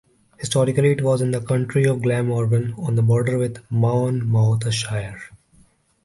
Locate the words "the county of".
1.29-2.01